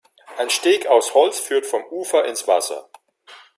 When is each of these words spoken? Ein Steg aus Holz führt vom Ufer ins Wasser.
Ein 0.39 0.49
Steg 0.49 0.87
aus 0.87 1.13
Holz 1.13 1.39
führt 1.39 1.67
vom 1.67 1.83
Ufer 1.91 2.25
ins 2.25 2.47
Wasser. 2.47 2.89